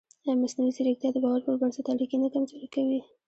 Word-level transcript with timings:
ایا 0.23 0.33
مصنوعي 0.41 0.71
ځیرکتیا 0.75 1.09
د 1.13 1.17
باور 1.23 1.41
پر 1.45 1.55
بنسټ 1.61 1.85
اړیکې 1.93 2.17
نه 2.23 2.27
کمزورې 2.33 2.67
کوي؟ 2.75 2.99